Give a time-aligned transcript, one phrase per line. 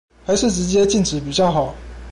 [0.25, 1.75] 還是直接禁止比較好